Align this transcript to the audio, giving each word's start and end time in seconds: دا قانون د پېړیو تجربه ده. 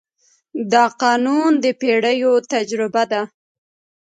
دا 0.73 0.83
قانون 1.01 1.51
د 1.63 1.65
پېړیو 1.79 2.33
تجربه 2.53 3.03
ده. 3.11 3.21